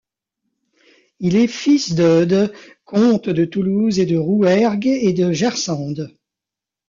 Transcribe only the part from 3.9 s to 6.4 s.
et de Rouergue et de Gersende.